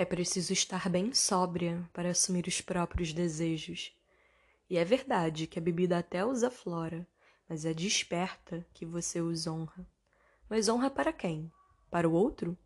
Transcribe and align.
É 0.00 0.04
preciso 0.04 0.52
estar 0.52 0.88
bem 0.88 1.12
sóbria 1.12 1.84
para 1.92 2.10
assumir 2.10 2.46
os 2.46 2.60
próprios 2.60 3.12
desejos. 3.12 3.92
E 4.70 4.78
é 4.78 4.84
verdade 4.84 5.48
que 5.48 5.58
a 5.58 5.62
bebida 5.62 5.98
até 5.98 6.24
os 6.24 6.44
aflora, 6.44 7.04
mas 7.48 7.64
é 7.64 7.74
desperta 7.74 8.64
que 8.72 8.86
você 8.86 9.20
os 9.20 9.48
honra. 9.48 9.84
Mas 10.48 10.68
honra 10.68 10.88
para 10.88 11.12
quem? 11.12 11.50
Para 11.90 12.08
o 12.08 12.12
outro? 12.12 12.56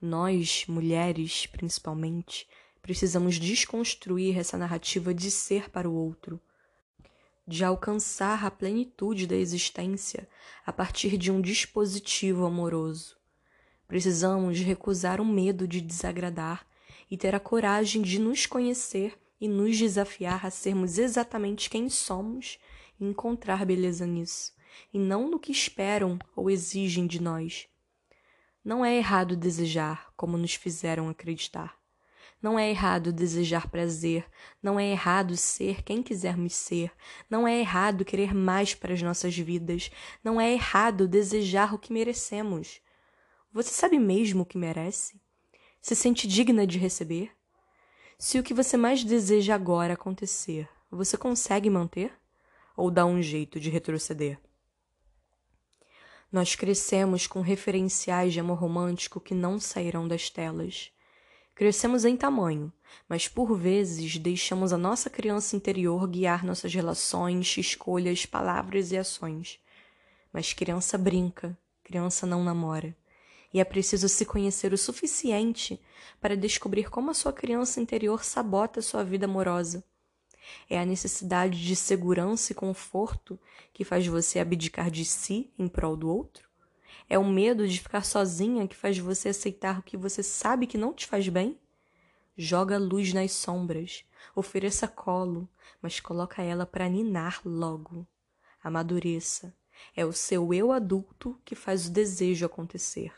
Nós, 0.00 0.64
mulheres, 0.66 1.44
principalmente, 1.44 2.48
precisamos 2.80 3.38
desconstruir 3.38 4.38
essa 4.38 4.56
narrativa 4.56 5.12
de 5.12 5.30
ser 5.30 5.68
para 5.68 5.90
o 5.90 5.94
outro, 5.94 6.40
de 7.46 7.62
alcançar 7.62 8.46
a 8.46 8.50
plenitude 8.50 9.26
da 9.26 9.36
existência 9.36 10.26
a 10.64 10.72
partir 10.72 11.18
de 11.18 11.30
um 11.30 11.42
dispositivo 11.42 12.46
amoroso. 12.46 13.20
Precisamos 13.92 14.58
recusar 14.58 15.20
o 15.20 15.24
medo 15.24 15.68
de 15.68 15.78
desagradar 15.78 16.66
e 17.10 17.16
ter 17.18 17.34
a 17.34 17.38
coragem 17.38 18.00
de 18.00 18.18
nos 18.18 18.46
conhecer 18.46 19.20
e 19.38 19.46
nos 19.46 19.76
desafiar 19.76 20.46
a 20.46 20.50
sermos 20.50 20.96
exatamente 20.96 21.68
quem 21.68 21.90
somos 21.90 22.58
e 22.98 23.04
encontrar 23.04 23.66
beleza 23.66 24.06
nisso, 24.06 24.54
e 24.94 24.98
não 24.98 25.30
no 25.30 25.38
que 25.38 25.52
esperam 25.52 26.18
ou 26.34 26.50
exigem 26.50 27.06
de 27.06 27.20
nós. 27.20 27.68
Não 28.64 28.82
é 28.82 28.96
errado 28.96 29.36
desejar, 29.36 30.10
como 30.16 30.38
nos 30.38 30.54
fizeram 30.54 31.10
acreditar. 31.10 31.76
Não 32.40 32.58
é 32.58 32.70
errado 32.70 33.12
desejar 33.12 33.68
prazer, 33.68 34.24
não 34.62 34.80
é 34.80 34.86
errado 34.86 35.36
ser 35.36 35.82
quem 35.82 36.02
quisermos 36.02 36.54
ser, 36.54 36.90
não 37.28 37.46
é 37.46 37.60
errado 37.60 38.06
querer 38.06 38.32
mais 38.32 38.74
para 38.74 38.94
as 38.94 39.02
nossas 39.02 39.36
vidas, 39.36 39.90
não 40.24 40.40
é 40.40 40.50
errado 40.50 41.06
desejar 41.06 41.74
o 41.74 41.78
que 41.78 41.92
merecemos. 41.92 42.80
Você 43.54 43.68
sabe 43.68 43.98
mesmo 43.98 44.44
o 44.44 44.46
que 44.46 44.56
merece? 44.56 45.20
Se 45.78 45.94
sente 45.94 46.26
digna 46.26 46.66
de 46.66 46.78
receber? 46.78 47.32
Se 48.18 48.38
o 48.38 48.42
que 48.42 48.54
você 48.54 48.78
mais 48.78 49.04
deseja 49.04 49.54
agora 49.54 49.92
acontecer, 49.92 50.66
você 50.90 51.18
consegue 51.18 51.68
manter? 51.68 52.14
Ou 52.74 52.90
dá 52.90 53.04
um 53.04 53.20
jeito 53.20 53.60
de 53.60 53.68
retroceder? 53.68 54.40
Nós 56.32 56.54
crescemos 56.54 57.26
com 57.26 57.42
referenciais 57.42 58.32
de 58.32 58.40
amor 58.40 58.56
romântico 58.56 59.20
que 59.20 59.34
não 59.34 59.60
sairão 59.60 60.08
das 60.08 60.30
telas. 60.30 60.90
Crescemos 61.54 62.06
em 62.06 62.16
tamanho, 62.16 62.72
mas 63.06 63.28
por 63.28 63.54
vezes 63.54 64.16
deixamos 64.16 64.72
a 64.72 64.78
nossa 64.78 65.10
criança 65.10 65.54
interior 65.54 66.08
guiar 66.08 66.42
nossas 66.42 66.72
relações, 66.72 67.54
escolhas, 67.58 68.24
palavras 68.24 68.92
e 68.92 68.96
ações. 68.96 69.60
Mas 70.32 70.54
criança 70.54 70.96
brinca, 70.96 71.54
criança 71.84 72.26
não 72.26 72.42
namora 72.42 72.96
e 73.52 73.60
é 73.60 73.64
preciso 73.64 74.08
se 74.08 74.24
conhecer 74.24 74.72
o 74.72 74.78
suficiente 74.78 75.80
para 76.20 76.36
descobrir 76.36 76.88
como 76.88 77.10
a 77.10 77.14
sua 77.14 77.32
criança 77.32 77.80
interior 77.80 78.24
sabota 78.24 78.80
sua 78.80 79.04
vida 79.04 79.26
amorosa. 79.26 79.84
É 80.68 80.78
a 80.78 80.86
necessidade 80.86 81.62
de 81.64 81.76
segurança 81.76 82.52
e 82.52 82.54
conforto 82.54 83.38
que 83.72 83.84
faz 83.84 84.06
você 84.06 84.38
abdicar 84.38 84.90
de 84.90 85.04
si 85.04 85.52
em 85.58 85.68
prol 85.68 85.96
do 85.96 86.08
outro? 86.08 86.48
É 87.08 87.18
o 87.18 87.24
medo 87.24 87.68
de 87.68 87.80
ficar 87.80 88.04
sozinha 88.04 88.66
que 88.66 88.76
faz 88.76 88.98
você 88.98 89.28
aceitar 89.28 89.78
o 89.78 89.82
que 89.82 89.96
você 89.96 90.22
sabe 90.22 90.66
que 90.66 90.78
não 90.78 90.92
te 90.92 91.06
faz 91.06 91.28
bem? 91.28 91.58
Joga 92.36 92.78
luz 92.78 93.12
nas 93.12 93.32
sombras, 93.32 94.04
ofereça 94.34 94.88
colo, 94.88 95.48
mas 95.80 96.00
coloca 96.00 96.42
ela 96.42 96.64
para 96.64 96.88
ninar 96.88 97.40
logo. 97.44 98.06
Amadureça. 98.62 99.54
É 99.94 100.06
o 100.06 100.12
seu 100.12 100.54
eu 100.54 100.72
adulto 100.72 101.38
que 101.44 101.54
faz 101.54 101.86
o 101.86 101.90
desejo 101.90 102.46
acontecer. 102.46 103.12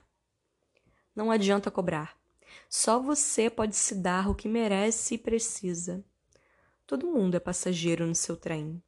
Não 1.15 1.31
adianta 1.31 1.71
cobrar. 1.71 2.19
Só 2.69 2.99
você 2.99 3.49
pode 3.49 3.77
se 3.77 3.95
dar 3.95 4.29
o 4.29 4.35
que 4.35 4.49
merece 4.49 5.15
e 5.15 5.19
precisa. 5.19 6.05
Todo 6.85 7.07
mundo 7.07 7.37
é 7.37 7.41
passageiro 7.41 8.05
no 8.05 8.17
seu 8.17 8.37
trem. 8.37 8.83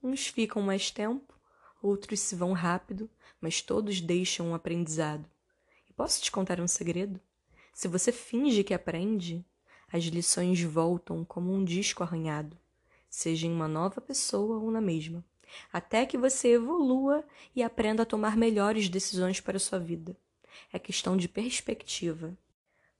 Uns 0.00 0.28
ficam 0.28 0.62
mais 0.62 0.92
tempo, 0.92 1.34
outros 1.82 2.20
se 2.20 2.36
vão 2.36 2.52
rápido, 2.52 3.10
mas 3.40 3.60
todos 3.60 4.00
deixam 4.00 4.48
um 4.50 4.54
aprendizado. 4.54 5.28
E 5.90 5.92
posso 5.92 6.22
te 6.22 6.30
contar 6.30 6.60
um 6.60 6.68
segredo? 6.68 7.20
Se 7.72 7.88
você 7.88 8.12
finge 8.12 8.62
que 8.62 8.72
aprende, 8.72 9.44
as 9.92 10.04
lições 10.04 10.62
voltam 10.62 11.24
como 11.24 11.52
um 11.52 11.64
disco 11.64 12.04
arranhado, 12.04 12.56
seja 13.10 13.48
em 13.48 13.52
uma 13.52 13.66
nova 13.66 14.00
pessoa 14.00 14.60
ou 14.60 14.70
na 14.70 14.80
mesma, 14.80 15.24
até 15.72 16.06
que 16.06 16.16
você 16.16 16.54
evolua 16.54 17.24
e 17.54 17.64
aprenda 17.64 18.04
a 18.04 18.06
tomar 18.06 18.36
melhores 18.36 18.88
decisões 18.88 19.40
para 19.40 19.56
a 19.56 19.60
sua 19.60 19.80
vida 19.80 20.16
é 20.72 20.78
questão 20.78 21.16
de 21.16 21.28
perspectiva. 21.28 22.36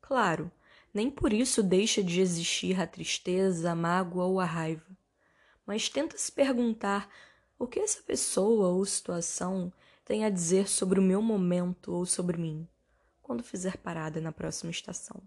Claro, 0.01 0.51
nem 0.93 1.11
por 1.11 1.33
isso 1.33 1.63
deixa 1.63 2.03
de 2.03 2.21
existir 2.21 2.81
a 2.81 2.87
tristeza, 2.87 3.73
a 3.73 3.75
mágoa 3.75 4.25
ou 4.25 4.39
a 4.39 4.45
raiva. 4.45 4.97
Mas 5.67 5.89
tenta 5.89 6.17
se 6.17 6.31
perguntar 6.31 7.11
o 7.59 7.67
que 7.67 7.81
essa 7.81 8.03
pessoa 8.03 8.69
ou 8.69 8.85
situação 8.85 9.73
tem 10.05 10.25
a 10.25 10.31
dizer 10.31 10.69
sobre 10.69 11.01
o 11.01 11.03
meu 11.03 11.23
momento 11.23 11.93
ou 11.93 12.05
sobre 12.05 12.37
mim, 12.37 12.69
quando 13.23 13.43
fizer 13.43 13.79
parada 13.79 14.21
na 14.21 14.31
próxima 14.31 14.71
estação. 14.71 15.23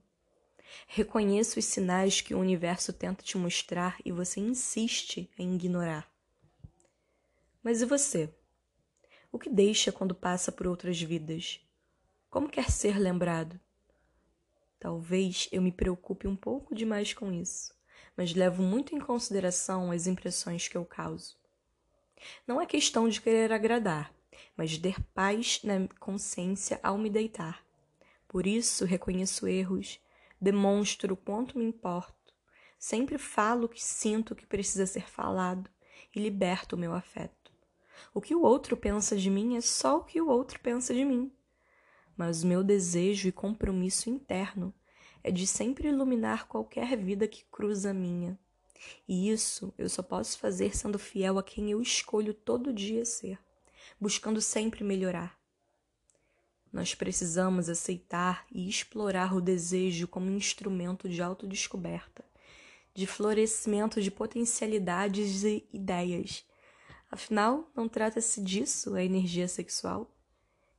Reconheça 0.87 1.59
os 1.59 1.65
sinais 1.65 2.21
que 2.21 2.33
o 2.33 2.39
universo 2.39 2.93
tenta 2.93 3.23
te 3.23 3.37
mostrar 3.37 3.97
e 4.05 4.11
você 4.11 4.39
insiste 4.39 5.29
em 5.37 5.55
ignorar. 5.55 6.09
Mas 7.63 7.81
e 7.81 7.85
você? 7.85 8.33
O 9.31 9.39
que 9.39 9.49
deixa 9.49 9.91
quando 9.91 10.15
passa 10.15 10.51
por 10.51 10.67
outras 10.67 11.01
vidas? 11.01 11.59
Como 12.29 12.49
quer 12.49 12.69
ser 12.69 12.99
lembrado? 12.99 13.57
Talvez 14.77 15.47
eu 15.49 15.61
me 15.61 15.71
preocupe 15.71 16.27
um 16.27 16.35
pouco 16.35 16.75
demais 16.75 17.13
com 17.13 17.31
isso, 17.31 17.73
mas 18.17 18.33
levo 18.33 18.61
muito 18.61 18.93
em 18.93 18.99
consideração 18.99 19.91
as 19.91 20.07
impressões 20.07 20.67
que 20.67 20.75
eu 20.75 20.85
causo. 20.85 21.37
Não 22.45 22.59
é 22.59 22.65
questão 22.65 23.07
de 23.07 23.21
querer 23.21 23.53
agradar, 23.53 24.13
mas 24.57 24.77
ter 24.77 25.01
paz 25.13 25.61
na 25.63 25.87
consciência 25.99 26.81
ao 26.83 26.97
me 26.97 27.09
deitar. 27.09 27.65
Por 28.27 28.45
isso 28.45 28.83
reconheço 28.83 29.47
erros, 29.47 29.97
demonstro 30.39 31.13
o 31.13 31.17
quanto 31.17 31.57
me 31.57 31.63
importo, 31.63 32.33
sempre 32.77 33.17
falo 33.17 33.65
o 33.65 33.69
que 33.69 33.83
sinto 33.83 34.35
que 34.35 34.45
precisa 34.45 34.85
ser 34.85 35.09
falado 35.09 35.69
e 36.13 36.19
liberto 36.19 36.75
o 36.75 36.79
meu 36.79 36.93
afeto. 36.93 37.53
O 38.13 38.19
que 38.19 38.35
o 38.35 38.41
outro 38.41 38.75
pensa 38.75 39.15
de 39.15 39.29
mim 39.29 39.55
é 39.55 39.61
só 39.61 39.99
o 39.99 40.03
que 40.03 40.21
o 40.21 40.27
outro 40.27 40.59
pensa 40.59 40.93
de 40.93 41.05
mim 41.05 41.31
mas 42.17 42.43
meu 42.43 42.63
desejo 42.63 43.29
e 43.29 43.31
compromisso 43.31 44.09
interno 44.09 44.73
é 45.23 45.31
de 45.31 45.45
sempre 45.45 45.87
iluminar 45.87 46.47
qualquer 46.47 46.97
vida 46.97 47.27
que 47.27 47.45
cruza 47.51 47.91
a 47.91 47.93
minha. 47.93 48.37
E 49.07 49.29
isso 49.29 49.73
eu 49.77 49.87
só 49.87 50.01
posso 50.01 50.39
fazer 50.39 50.75
sendo 50.75 50.97
fiel 50.97 51.37
a 51.37 51.43
quem 51.43 51.71
eu 51.71 51.81
escolho 51.81 52.33
todo 52.33 52.73
dia 52.73 53.05
ser, 53.05 53.37
buscando 53.99 54.41
sempre 54.41 54.83
melhorar. 54.83 55.37
Nós 56.71 56.93
precisamos 56.93 57.69
aceitar 57.69 58.45
e 58.51 58.67
explorar 58.67 59.35
o 59.35 59.41
desejo 59.41 60.07
como 60.07 60.29
instrumento 60.29 61.07
de 61.07 61.21
autodescoberta, 61.21 62.25
de 62.93 63.05
florescimento 63.05 64.01
de 64.01 64.11
potencialidades 64.11 65.43
e 65.43 65.67
ideias. 65.71 66.45
Afinal, 67.09 67.69
não 67.75 67.87
trata-se 67.87 68.41
disso 68.41 68.95
a 68.95 69.03
energia 69.03 69.47
sexual? 69.47 70.11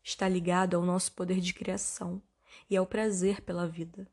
Está 0.03 0.29
ligado 0.29 0.77
ao 0.77 0.83
nosso 0.83 1.13
poder 1.13 1.41
de 1.41 1.53
criação 1.53 2.23
e 2.69 2.77
ao 2.77 2.87
prazer 2.87 3.43
pela 3.43 3.67
vida. 3.67 4.07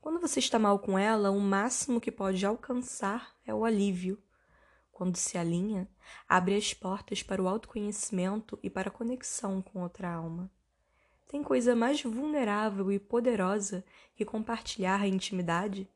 Quando 0.00 0.20
você 0.20 0.38
está 0.38 0.58
mal 0.58 0.78
com 0.78 0.98
ela, 0.98 1.30
o 1.30 1.40
máximo 1.40 2.00
que 2.00 2.12
pode 2.12 2.44
alcançar 2.46 3.34
é 3.44 3.52
o 3.52 3.64
alívio. 3.64 4.22
Quando 4.92 5.16
se 5.16 5.36
alinha, 5.36 5.88
abre 6.28 6.56
as 6.56 6.72
portas 6.72 7.22
para 7.22 7.42
o 7.42 7.48
autoconhecimento 7.48 8.58
e 8.62 8.70
para 8.70 8.88
a 8.88 8.92
conexão 8.92 9.60
com 9.60 9.82
outra 9.82 10.12
alma. 10.12 10.50
Tem 11.26 11.42
coisa 11.42 11.76
mais 11.76 12.02
vulnerável 12.02 12.90
e 12.90 12.98
poderosa 12.98 13.84
que 14.16 14.24
compartilhar 14.24 15.00
a 15.00 15.06
intimidade? 15.06 15.88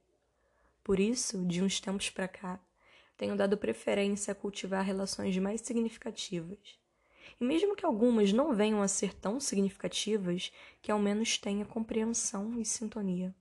Por 0.85 1.01
isso, 1.01 1.45
de 1.47 1.63
uns 1.63 1.81
tempos 1.81 2.11
para 2.11 2.29
cá, 2.29 2.61
tenho 3.17 3.37
dado 3.37 3.57
preferência 3.57 4.33
a 4.33 4.35
cultivar 4.35 4.85
relações 4.85 5.37
mais 5.39 5.61
significativas 5.63 6.82
e 7.41 7.45
mesmo 7.45 7.75
que 7.75 7.85
algumas 7.85 8.33
não 8.33 8.55
venham 8.55 8.83
a 8.83 8.89
ser 8.89 9.15
tão 9.15 9.41
significativas, 9.41 10.53
que 10.81 10.91
ao 10.91 10.99
menos 10.99 11.39
tenha 11.39 11.65
compreensão 11.65 12.59
e 12.61 12.65
sintonia. 12.65 13.35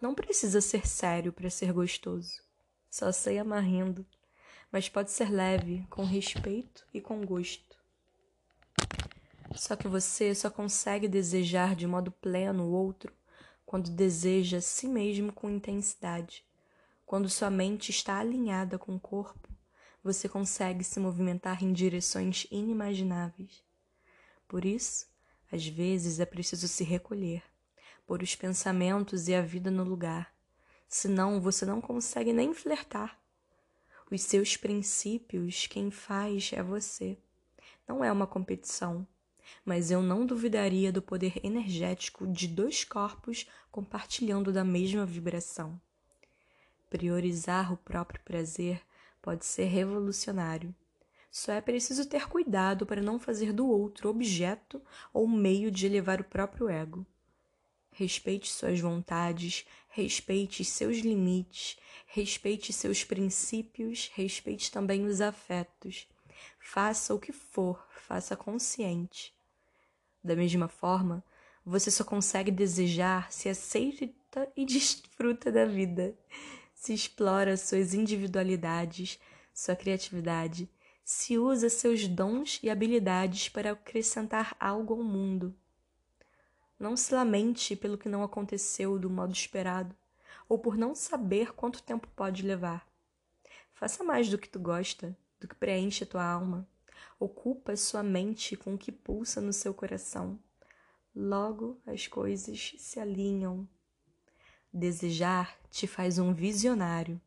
Não 0.00 0.14
precisa 0.14 0.60
ser 0.60 0.86
sério 0.86 1.32
para 1.32 1.48
ser 1.48 1.72
gostoso. 1.72 2.42
Só 2.90 3.10
sei 3.12 3.38
amar 3.38 3.62
rindo, 3.62 4.06
mas 4.70 4.88
pode 4.88 5.10
ser 5.10 5.30
leve, 5.30 5.86
com 5.88 6.04
respeito 6.04 6.86
e 6.92 7.00
com 7.00 7.24
gosto. 7.24 7.78
Só 9.54 9.76
que 9.76 9.88
você 9.88 10.34
só 10.34 10.50
consegue 10.50 11.06
desejar 11.06 11.74
de 11.74 11.86
modo 11.86 12.10
pleno 12.10 12.64
o 12.64 12.72
outro 12.72 13.12
quando 13.64 13.90
deseja 13.90 14.58
a 14.58 14.60
si 14.60 14.86
mesmo 14.88 15.32
com 15.32 15.48
intensidade, 15.48 16.44
quando 17.06 17.30
sua 17.30 17.50
mente 17.50 17.90
está 17.90 18.18
alinhada 18.18 18.78
com 18.78 18.96
o 18.96 19.00
corpo 19.00 19.53
você 20.04 20.28
consegue 20.28 20.84
se 20.84 21.00
movimentar 21.00 21.64
em 21.64 21.72
direções 21.72 22.46
inimagináveis. 22.50 23.64
Por 24.46 24.66
isso, 24.66 25.06
às 25.50 25.66
vezes 25.66 26.20
é 26.20 26.26
preciso 26.26 26.68
se 26.68 26.84
recolher, 26.84 27.42
pôr 28.06 28.22
os 28.22 28.36
pensamentos 28.36 29.28
e 29.28 29.34
a 29.34 29.40
vida 29.40 29.70
no 29.70 29.82
lugar. 29.82 30.30
Senão 30.86 31.40
você 31.40 31.64
não 31.64 31.80
consegue 31.80 32.34
nem 32.34 32.52
flertar. 32.52 33.18
Os 34.10 34.20
seus 34.20 34.58
princípios, 34.58 35.66
quem 35.66 35.90
faz 35.90 36.50
é 36.52 36.62
você. 36.62 37.16
Não 37.88 38.04
é 38.04 38.12
uma 38.12 38.26
competição, 38.26 39.06
mas 39.64 39.90
eu 39.90 40.02
não 40.02 40.26
duvidaria 40.26 40.92
do 40.92 41.00
poder 41.00 41.40
energético 41.42 42.26
de 42.26 42.46
dois 42.46 42.84
corpos 42.84 43.48
compartilhando 43.72 44.52
da 44.52 44.62
mesma 44.62 45.06
vibração. 45.06 45.80
Priorizar 46.90 47.72
o 47.72 47.76
próprio 47.78 48.20
prazer 48.22 48.82
pode 49.24 49.46
ser 49.46 49.64
revolucionário. 49.64 50.74
Só 51.30 51.50
é 51.52 51.60
preciso 51.62 52.06
ter 52.06 52.28
cuidado 52.28 52.84
para 52.84 53.00
não 53.00 53.18
fazer 53.18 53.54
do 53.54 53.66
outro 53.66 54.10
objeto 54.10 54.82
ou 55.14 55.26
meio 55.26 55.70
de 55.70 55.86
elevar 55.86 56.20
o 56.20 56.24
próprio 56.24 56.68
ego. 56.68 57.06
Respeite 57.90 58.52
suas 58.52 58.78
vontades, 58.78 59.64
respeite 59.88 60.62
seus 60.62 60.98
limites, 60.98 61.78
respeite 62.06 62.70
seus 62.70 63.02
princípios, 63.02 64.10
respeite 64.14 64.70
também 64.70 65.06
os 65.06 65.22
afetos. 65.22 66.06
Faça 66.58 67.14
o 67.14 67.18
que 67.18 67.32
for, 67.32 67.82
faça 68.06 68.36
consciente. 68.36 69.34
Da 70.22 70.36
mesma 70.36 70.68
forma, 70.68 71.24
você 71.64 71.90
só 71.90 72.04
consegue 72.04 72.50
desejar 72.50 73.32
se 73.32 73.48
aceita 73.48 74.52
e 74.54 74.66
desfruta 74.66 75.50
da 75.50 75.64
vida, 75.64 76.14
se 76.84 76.92
explora 76.92 77.56
suas 77.56 77.94
individualidades, 77.94 79.18
sua 79.54 79.74
criatividade 79.74 80.68
se 81.02 81.38
usa 81.38 81.70
seus 81.70 82.06
dons 82.06 82.60
e 82.62 82.68
habilidades 82.68 83.48
para 83.48 83.70
acrescentar 83.72 84.54
algo 84.60 84.92
ao 84.92 85.02
mundo. 85.02 85.56
Não 86.78 86.94
se 86.94 87.14
lamente 87.14 87.74
pelo 87.74 87.96
que 87.96 88.06
não 88.06 88.22
aconteceu 88.22 88.98
do 88.98 89.08
modo 89.08 89.32
esperado, 89.32 89.96
ou 90.46 90.58
por 90.58 90.76
não 90.76 90.94
saber 90.94 91.54
quanto 91.54 91.82
tempo 91.82 92.06
pode 92.14 92.42
levar. 92.42 92.86
Faça 93.72 94.04
mais 94.04 94.28
do 94.28 94.36
que 94.36 94.50
tu 94.50 94.58
gosta, 94.58 95.16
do 95.40 95.48
que 95.48 95.54
preenche 95.54 96.04
tua 96.04 96.22
alma. 96.22 96.68
Ocupa 97.18 97.76
sua 97.76 98.02
mente 98.02 98.58
com 98.58 98.74
o 98.74 98.78
que 98.78 98.92
pulsa 98.92 99.40
no 99.40 99.54
seu 99.54 99.72
coração. 99.72 100.38
Logo 101.16 101.80
as 101.86 102.06
coisas 102.06 102.74
se 102.76 103.00
alinham. 103.00 103.66
Desejar 104.74 105.56
te 105.70 105.86
faz 105.86 106.18
um 106.18 106.34
visionário 106.34 107.20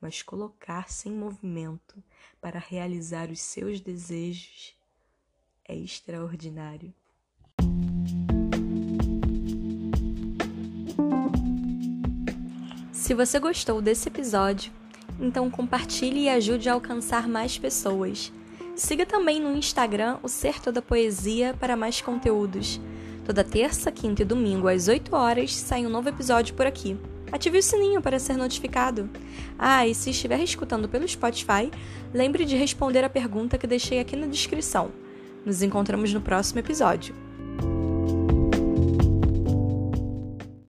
mas 0.00 0.22
colocar-se 0.22 1.08
em 1.08 1.12
movimento 1.12 2.02
para 2.40 2.58
realizar 2.58 3.30
os 3.30 3.40
seus 3.40 3.80
desejos 3.80 4.74
é 5.66 5.74
extraordinário. 5.74 6.92
Se 12.92 13.14
você 13.14 13.38
gostou 13.38 13.80
desse 13.80 14.08
episódio, 14.08 14.72
então 15.18 15.50
compartilhe 15.50 16.24
e 16.24 16.28
ajude 16.28 16.68
a 16.68 16.74
alcançar 16.74 17.28
mais 17.28 17.58
pessoas. 17.58 18.32
Siga 18.74 19.06
também 19.06 19.40
no 19.40 19.56
Instagram 19.56 20.18
o 20.22 20.28
Ser 20.28 20.60
Toda 20.60 20.82
Poesia 20.82 21.54
para 21.58 21.76
mais 21.76 22.00
conteúdos. 22.00 22.80
Toda 23.26 23.42
terça, 23.42 23.90
quinta 23.90 24.22
e 24.22 24.24
domingo 24.24 24.68
às 24.68 24.86
8 24.86 25.12
horas 25.16 25.52
sai 25.52 25.84
um 25.84 25.88
novo 25.88 26.08
episódio 26.08 26.54
por 26.54 26.64
aqui. 26.64 26.96
Ative 27.32 27.58
o 27.58 27.62
sininho 27.62 28.00
para 28.00 28.20
ser 28.20 28.36
notificado. 28.36 29.10
Ah, 29.58 29.84
e 29.84 29.96
se 29.96 30.10
estiver 30.10 30.38
escutando 30.38 30.88
pelo 30.88 31.08
Spotify, 31.08 31.68
lembre 32.14 32.44
de 32.44 32.54
responder 32.54 33.02
a 33.02 33.10
pergunta 33.10 33.58
que 33.58 33.66
deixei 33.66 33.98
aqui 33.98 34.14
na 34.14 34.28
descrição. 34.28 34.92
Nos 35.44 35.60
encontramos 35.60 36.14
no 36.14 36.20
próximo 36.20 36.60
episódio. 36.60 37.25